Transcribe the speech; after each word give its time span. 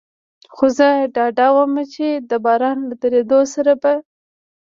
خو 0.53 0.65
زه 0.77 0.89
ډاډه 1.15 1.47
ووم، 1.53 1.75
چې 1.93 2.07
د 2.29 2.31
باران 2.45 2.77
له 2.89 2.95
درېدو 3.01 3.39
سره 3.53 3.73
به. 3.81 3.93